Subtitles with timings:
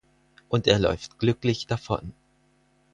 [0.49, 2.13] Und er läuft glücklich davon.